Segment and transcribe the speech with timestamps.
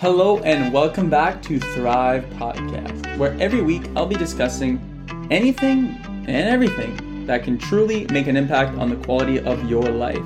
[0.00, 4.80] Hello, and welcome back to Thrive Podcast, where every week I'll be discussing
[5.30, 10.16] anything and everything that can truly make an impact on the quality of your life.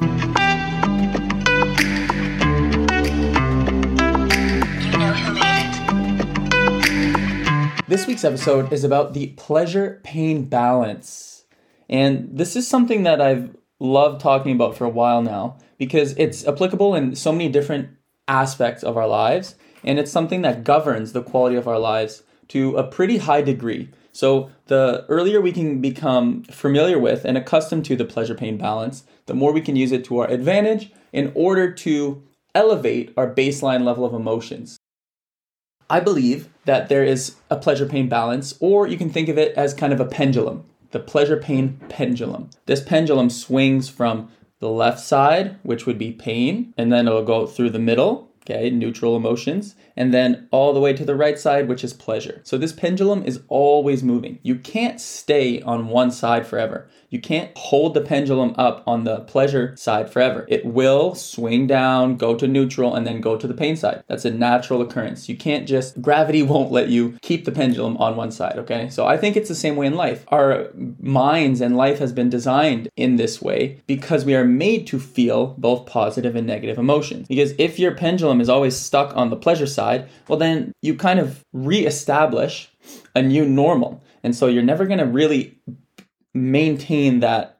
[7.89, 11.47] This week's episode is about the pleasure pain balance.
[11.89, 16.47] And this is something that I've loved talking about for a while now because it's
[16.47, 17.89] applicable in so many different
[18.29, 22.77] aspects of our lives and it's something that governs the quality of our lives to
[22.77, 23.91] a pretty high degree.
[24.13, 29.05] So, the earlier we can become familiar with and accustomed to the pleasure pain balance,
[29.27, 32.23] the more we can use it to our advantage in order to
[32.55, 34.79] elevate our baseline level of emotions.
[35.91, 39.55] I believe that there is a pleasure pain balance, or you can think of it
[39.57, 42.51] as kind of a pendulum, the pleasure pain pendulum.
[42.67, 47.47] This pendulum swings from the left side, which would be pain, and then it'll go
[47.47, 51.69] through the middle, okay, neutral emotions, and then all the way to the right side,
[51.69, 52.41] which is pleasure.
[52.45, 54.39] So this pendulum is always moving.
[54.43, 56.89] You can't stay on one side forever.
[57.15, 60.47] You can't hold the pendulum up on the pleasure side forever.
[60.49, 64.03] It will swing down, go to neutral, and then go to the pain side.
[64.09, 65.29] That's a natural occurrence.
[65.29, 68.89] You can't just, gravity won't let you keep the pendulum on one side, okay?
[68.91, 70.25] So I think it's the same way in life.
[70.29, 70.71] Our
[71.01, 75.55] minds and life has been designed in this way because we are made to feel
[75.57, 77.29] both positive and negative emotions.
[77.29, 81.19] Because if your pendulum is always stuck on the pleasure side, well, then you kind
[81.19, 82.71] of re-establish
[83.15, 84.03] a new normal.
[84.23, 85.59] And so you're never going to really
[86.33, 87.55] maintain that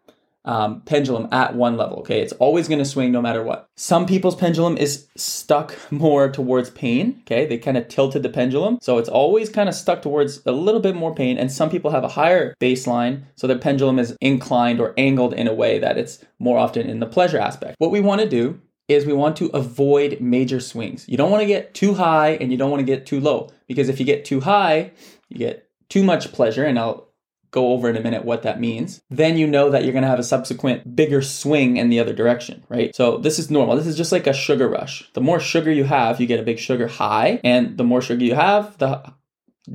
[0.45, 1.99] um, pendulum at one level.
[1.99, 3.67] Okay, it's always going to swing no matter what.
[3.77, 7.23] Some people's pendulum is stuck more towards pain.
[7.23, 10.53] Okay, they kind of tilted the pendulum, so it's always kind of stuck towards a
[10.53, 11.39] little bit more pain.
[11.39, 15.49] And some people have a higher baseline, so their pendulum is inclined or angled in
[15.49, 17.77] a way that it's more often in the pleasure aspect.
[17.79, 21.09] What we want to do is we want to avoid major swings.
[21.09, 23.51] You don't want to get too high and you don't want to get too low
[23.67, 24.93] because if you get too high,
[25.29, 27.09] you get too much pleasure, and I'll
[27.51, 30.09] go over in a minute what that means, then you know that you're going to
[30.09, 32.95] have a subsequent bigger swing in the other direction, right?
[32.97, 33.77] So this is normal.
[33.77, 35.09] This is just like a sugar rush.
[35.13, 38.25] The more sugar you have, you get a big sugar high, and the more sugar
[38.25, 39.13] you have, the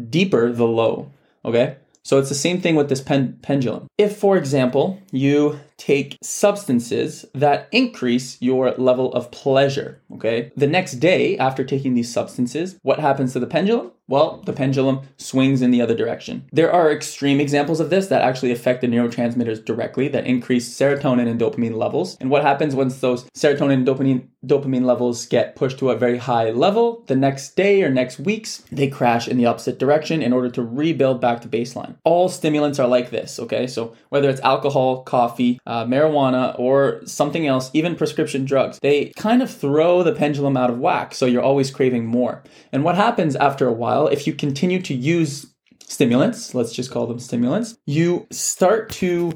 [0.09, 1.09] deeper the low,
[1.45, 1.77] okay?
[2.03, 3.87] So it's the same thing with this pen- pendulum.
[3.97, 10.93] If, for example, you take substances that increase your level of pleasure, okay, the next
[10.93, 13.91] day after taking these substances, what happens to the pendulum?
[14.09, 16.47] Well, the pendulum swings in the other direction.
[16.51, 21.27] There are extreme examples of this that actually affect the neurotransmitters directly that increase serotonin
[21.27, 22.17] and dopamine levels.
[22.19, 26.17] And what happens once those serotonin and dopamine dopamine levels get pushed to a very
[26.17, 30.31] high level, the next day or next weeks, they crash in the opposite direction in
[30.31, 31.95] order to rebuild back to baseline.
[32.05, 33.67] All stimulants are like this, okay?
[33.67, 39.41] So whether it's alcohol, coffee, uh, marijuana, or something else, even prescription drugs, they kind
[39.41, 41.13] of throw the pendulum out of whack.
[41.13, 42.41] So you're always craving more.
[42.71, 45.47] And what happens after a while, if you continue to use
[45.83, 49.33] stimulants, let's just call them stimulants, you start to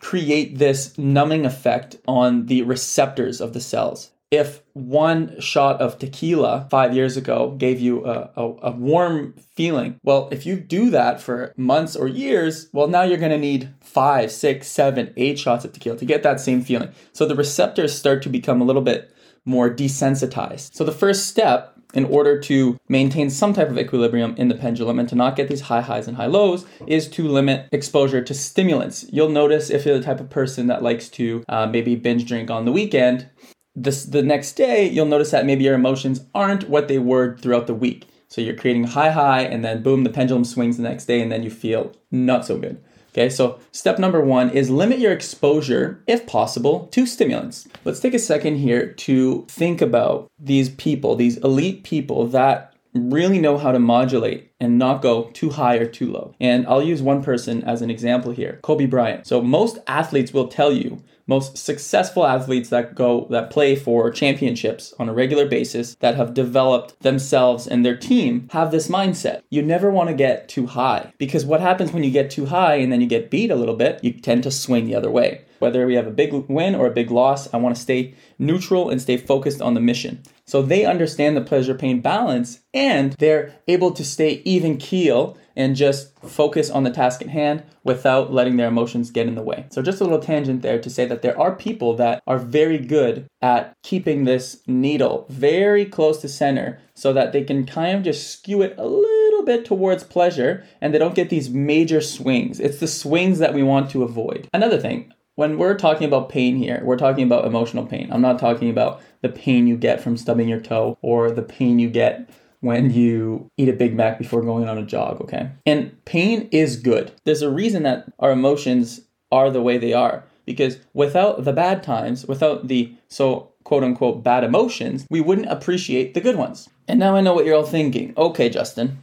[0.00, 6.66] create this numbing effect on the receptors of the cells if one shot of tequila
[6.70, 11.20] five years ago gave you a, a, a, warm feeling, well, if you do that
[11.20, 15.64] for months or years, well, now you're going to need five, six, seven, eight shots
[15.64, 16.90] of tequila to get that same feeling.
[17.12, 20.74] So the receptors start to become a little bit more desensitized.
[20.74, 24.98] So the first step in order to maintain some type of equilibrium in the pendulum
[24.98, 28.34] and to not get these high highs and high lows is to limit exposure to
[28.34, 29.06] stimulants.
[29.10, 32.50] You'll notice if you're the type of person that likes to uh, maybe binge drink
[32.50, 33.30] on the weekend,
[33.74, 37.66] this, the next day, you'll notice that maybe your emotions aren't what they were throughout
[37.66, 38.06] the week.
[38.28, 41.30] So you're creating high, high, and then boom, the pendulum swings the next day, and
[41.30, 42.82] then you feel not so good.
[43.16, 47.66] Okay, so step number one is limit your exposure, if possible, to stimulants.
[47.82, 53.38] Let's take a second here to think about these people, these elite people that really
[53.38, 56.34] know how to modulate and not go too high or too low.
[56.40, 59.26] And I'll use one person as an example here Kobe Bryant.
[59.26, 64.94] So, most athletes will tell you most successful athletes that go that play for championships
[64.98, 69.42] on a regular basis that have developed themselves and their team have this mindset.
[69.50, 72.76] You never want to get too high because what happens when you get too high
[72.76, 75.44] and then you get beat a little bit, you tend to swing the other way.
[75.58, 78.90] Whether we have a big win or a big loss, I want to stay neutral
[78.90, 80.22] and stay focused on the mission.
[80.44, 85.74] So they understand the pleasure pain balance and they're able to stay even keel and
[85.74, 89.64] just focus on the task at hand without letting their emotions get in the way.
[89.70, 92.78] So, just a little tangent there to say that there are people that are very
[92.78, 98.04] good at keeping this needle very close to center so that they can kind of
[98.04, 102.60] just skew it a little bit towards pleasure and they don't get these major swings.
[102.60, 104.48] It's the swings that we want to avoid.
[104.52, 108.08] Another thing, when we're talking about pain here, we're talking about emotional pain.
[108.10, 111.78] I'm not talking about the pain you get from stubbing your toe or the pain
[111.78, 112.28] you get
[112.60, 115.50] when you eat a Big Mac before going on a jog, okay?
[115.64, 117.12] And pain is good.
[117.24, 121.82] There's a reason that our emotions are the way they are because without the bad
[121.82, 126.70] times, without the so quote unquote bad emotions, we wouldn't appreciate the good ones.
[126.88, 128.14] And now I know what you're all thinking.
[128.16, 128.98] Okay, Justin,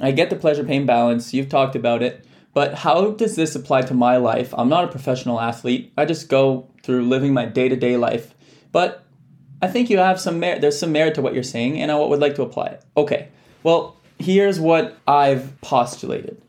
[0.00, 1.32] I get the pleasure pain balance.
[1.32, 2.24] You've talked about it.
[2.52, 4.52] But how does this apply to my life?
[4.56, 5.92] I'm not a professional athlete.
[5.96, 8.34] I just go through living my day to day life.
[8.72, 9.04] But
[9.62, 10.60] I think you have some merit.
[10.60, 12.84] There's some merit to what you're saying, and I would like to apply it.
[12.96, 13.28] Okay.
[13.62, 16.42] Well, here's what I've postulated.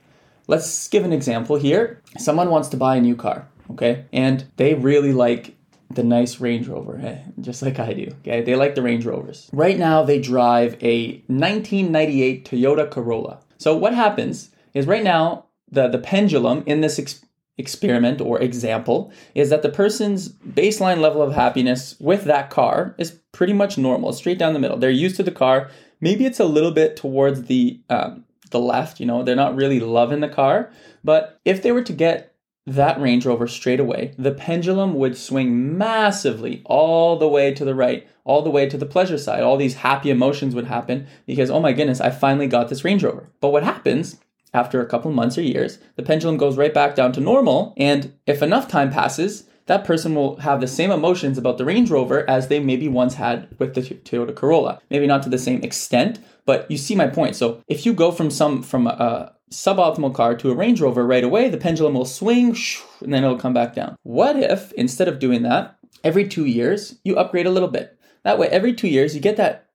[0.48, 2.02] Let's give an example here.
[2.18, 4.06] Someone wants to buy a new car, okay?
[4.12, 5.56] And they really like
[5.90, 7.20] the nice Range Rover, eh?
[7.42, 8.08] just like I do.
[8.22, 9.50] Okay, they like the Range Rovers.
[9.54, 13.40] Right now, they drive a 1998 Toyota Corolla.
[13.58, 17.26] So what happens is right now the the pendulum in this ex-
[17.58, 23.20] experiment or example is that the person's baseline level of happiness with that car is
[23.32, 24.78] pretty much normal, straight down the middle.
[24.78, 25.70] They're used to the car.
[26.02, 29.00] Maybe it's a little bit towards the um, the left.
[29.00, 30.72] You know, they're not really loving the car.
[31.04, 32.36] But if they were to get
[32.68, 37.74] that Range Rover straight away, the pendulum would swing massively all the way to the
[37.74, 39.42] right, all the way to the pleasure side.
[39.42, 43.04] All these happy emotions would happen because, oh my goodness, I finally got this Range
[43.04, 43.30] Rover.
[43.40, 44.20] But what happens
[44.54, 47.74] after a couple months or years, the pendulum goes right back down to normal.
[47.78, 51.90] And if enough time passes, that person will have the same emotions about the Range
[51.90, 54.82] Rover as they maybe once had with the Toyota Corolla.
[54.90, 57.36] Maybe not to the same extent, but you see my point.
[57.36, 61.26] So if you go from some from a, suboptimal car to a Range Rover right
[61.26, 62.56] away, the pendulum will swing
[63.02, 63.98] and then it'll come back down.
[64.04, 68.00] What if instead of doing that, every 2 years you upgrade a little bit?
[68.24, 69.68] That way every 2 years you get that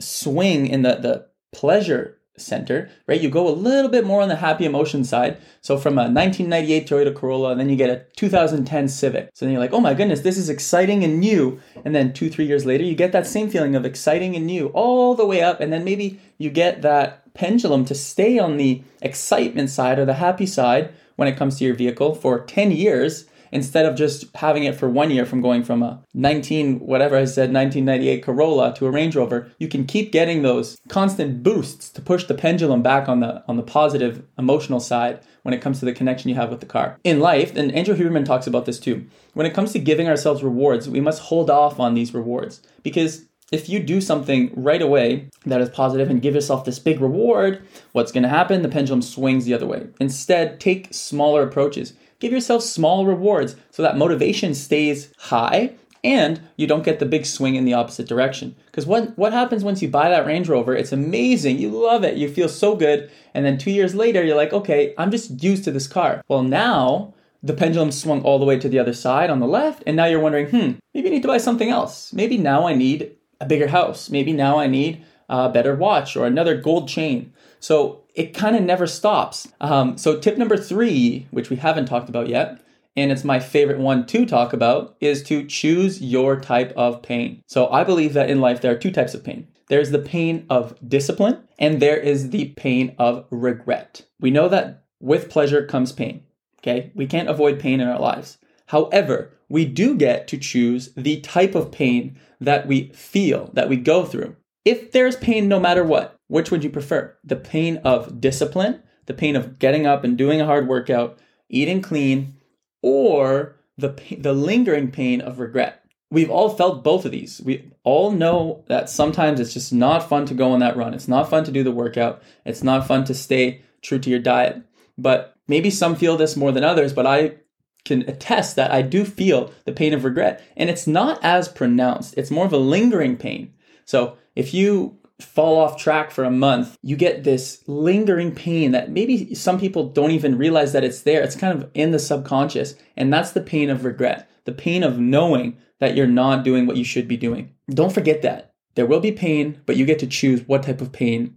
[0.00, 3.20] swing in the the pleasure center, right?
[3.20, 5.38] You go a little bit more on the happy emotion side.
[5.60, 9.30] So from a 1998 Toyota Corolla, and then you get a 2010 Civic.
[9.34, 11.60] So then you're like, oh my goodness, this is exciting and new.
[11.84, 14.68] And then two, three years later, you get that same feeling of exciting and new
[14.68, 15.60] all the way up.
[15.60, 20.14] And then maybe you get that pendulum to stay on the excitement side or the
[20.14, 24.64] happy side when it comes to your vehicle for 10 years instead of just having
[24.64, 28.86] it for one year from going from a 19 whatever I said 1998 Corolla to
[28.86, 33.08] a Range Rover, you can keep getting those constant boosts to push the pendulum back
[33.08, 36.50] on the on the positive emotional side when it comes to the connection you have
[36.50, 36.98] with the car.
[37.04, 39.06] In life, and Andrew Huberman talks about this too.
[39.34, 43.26] When it comes to giving ourselves rewards, we must hold off on these rewards because
[43.52, 47.62] if you do something right away that is positive and give yourself this big reward,
[47.92, 48.62] what's going to happen?
[48.62, 49.86] The pendulum swings the other way.
[50.00, 51.94] Instead, take smaller approaches.
[52.24, 57.26] Give yourself small rewards so that motivation stays high and you don't get the big
[57.26, 58.56] swing in the opposite direction.
[58.64, 60.74] Because what, what happens once you buy that Range Rover?
[60.74, 61.58] It's amazing.
[61.58, 62.16] You love it.
[62.16, 63.10] You feel so good.
[63.34, 66.22] And then two years later, you're like, okay, I'm just used to this car.
[66.26, 67.12] Well, now
[67.42, 69.82] the pendulum swung all the way to the other side on the left.
[69.86, 72.10] And now you're wondering, hmm, maybe I need to buy something else.
[72.14, 74.08] Maybe now I need a bigger house.
[74.08, 77.34] Maybe now I need a better watch or another gold chain.
[77.60, 79.48] So it kind of never stops.
[79.60, 82.60] Um, so, tip number three, which we haven't talked about yet,
[82.96, 87.42] and it's my favorite one to talk about, is to choose your type of pain.
[87.46, 90.46] So, I believe that in life there are two types of pain there's the pain
[90.50, 94.02] of discipline, and there is the pain of regret.
[94.20, 96.22] We know that with pleasure comes pain.
[96.60, 98.38] Okay, we can't avoid pain in our lives.
[98.66, 103.76] However, we do get to choose the type of pain that we feel, that we
[103.76, 104.36] go through.
[104.64, 107.16] If there's pain no matter what, which would you prefer?
[107.24, 111.82] The pain of discipline, the pain of getting up and doing a hard workout, eating
[111.82, 112.36] clean,
[112.82, 115.84] or the the lingering pain of regret?
[116.10, 117.40] We've all felt both of these.
[117.44, 120.94] We all know that sometimes it's just not fun to go on that run.
[120.94, 122.22] It's not fun to do the workout.
[122.44, 124.62] It's not fun to stay true to your diet.
[124.96, 127.36] But maybe some feel this more than others, but I
[127.84, 130.42] can attest that I do feel the pain of regret.
[130.56, 133.52] And it's not as pronounced, it's more of a lingering pain.
[133.84, 138.90] So if you fall off track for a month, you get this lingering pain that
[138.90, 141.22] maybe some people don't even realize that it's there.
[141.22, 142.74] It's kind of in the subconscious.
[142.96, 146.76] And that's the pain of regret, the pain of knowing that you're not doing what
[146.76, 147.54] you should be doing.
[147.70, 148.52] Don't forget that.
[148.74, 151.36] There will be pain, but you get to choose what type of pain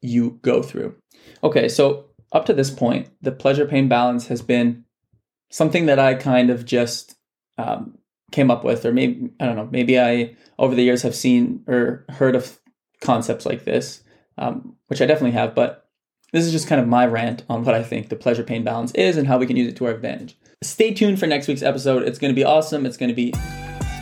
[0.00, 0.94] you go through.
[1.42, 4.84] Okay, so up to this point, the pleasure pain balance has been
[5.50, 7.16] something that I kind of just
[7.56, 7.98] um,
[8.30, 11.64] came up with, or maybe, I don't know, maybe I over the years have seen
[11.66, 12.60] or heard of
[13.00, 14.02] concepts like this,
[14.36, 15.86] um, which I definitely have, but
[16.32, 18.92] this is just kind of my rant on what I think the pleasure pain balance
[18.92, 20.36] is and how we can use it to our advantage.
[20.62, 22.02] Stay tuned for next week's episode.
[22.02, 22.84] It's going to be awesome.
[22.84, 23.32] It's going to be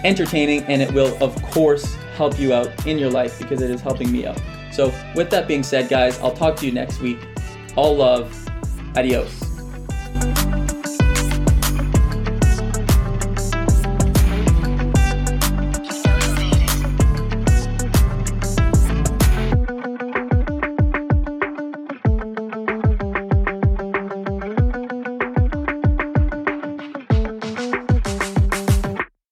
[0.04, 3.80] entertaining and it will, of course, help you out in your life because it is
[3.80, 4.40] helping me out.
[4.72, 7.18] So, with that being said, guys, I'll talk to you next week.
[7.76, 8.34] All love.
[8.96, 9.45] Adios.